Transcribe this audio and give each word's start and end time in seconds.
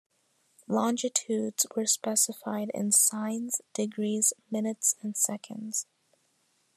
Longitudes 0.67 1.67
were 1.75 1.85
specified 1.85 2.71
in 2.73 2.91
signs, 2.91 3.61
degrees, 3.75 4.33
minutes, 4.49 4.95
and 5.03 5.15
seconds. 5.15 5.85